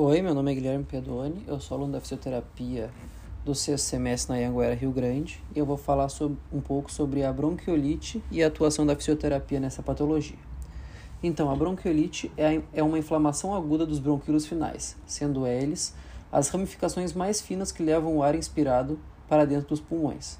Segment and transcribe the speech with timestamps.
[0.00, 2.88] Oi, meu nome é Guilherme Pedoni, eu sou aluno da fisioterapia
[3.44, 7.24] do sexto semestre na Anguera Rio Grande e eu vou falar sobre, um pouco sobre
[7.24, 10.38] a bronquiolite e a atuação da fisioterapia nessa patologia.
[11.20, 15.92] Então, a bronquiolite é, é uma inflamação aguda dos bronquíolos finais, sendo eles
[16.30, 20.38] as ramificações mais finas que levam o ar inspirado para dentro dos pulmões.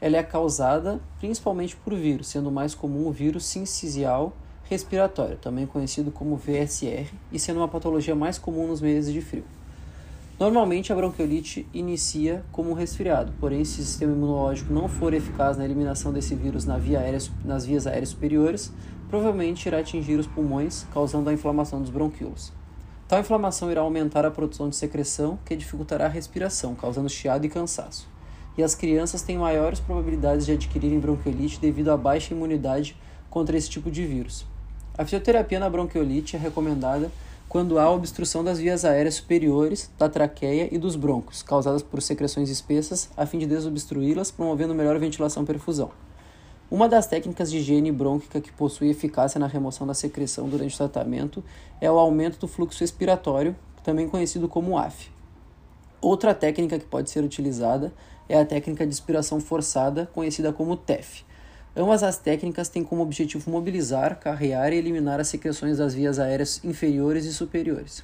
[0.00, 4.32] Ela é causada principalmente por vírus, sendo mais comum o vírus sincicial
[4.68, 9.44] respiratório, também conhecido como VSR, e sendo uma patologia mais comum nos meses de frio.
[10.38, 15.56] Normalmente, a bronquiolite inicia como um resfriado, porém, se o sistema imunológico não for eficaz
[15.56, 18.70] na eliminação desse vírus na via aérea, nas vias aéreas superiores,
[19.08, 22.52] provavelmente irá atingir os pulmões, causando a inflamação dos bronquíolos.
[23.08, 27.48] Tal inflamação irá aumentar a produção de secreção, que dificultará a respiração, causando chiado e
[27.48, 28.06] cansaço.
[28.58, 32.96] E as crianças têm maiores probabilidades de adquirirem bronquiolite devido à baixa imunidade
[33.30, 34.44] contra esse tipo de vírus.
[34.98, 37.12] A fisioterapia na bronquiolite é recomendada
[37.50, 42.48] quando há obstrução das vias aéreas superiores, da traqueia e dos broncos, causadas por secreções
[42.48, 45.90] espessas, a fim de desobstruí-las, promovendo melhor ventilação e perfusão.
[46.70, 50.78] Uma das técnicas de higiene brônquica que possui eficácia na remoção da secreção durante o
[50.78, 51.44] tratamento
[51.78, 55.10] é o aumento do fluxo expiratório, também conhecido como AF.
[56.00, 57.92] Outra técnica que pode ser utilizada
[58.30, 61.26] é a técnica de expiração forçada, conhecida como TEF
[61.78, 66.64] Ambas as técnicas têm como objetivo mobilizar, carrear e eliminar as secreções das vias aéreas
[66.64, 68.02] inferiores e superiores.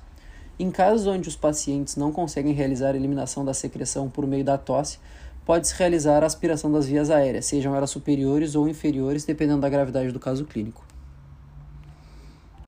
[0.58, 4.58] Em casos onde os pacientes não conseguem realizar a eliminação da secreção por meio da
[4.58, 4.98] tosse,
[5.46, 10.12] pode-se realizar a aspiração das vias aéreas, sejam elas superiores ou inferiores, dependendo da gravidade
[10.12, 10.91] do caso clínico.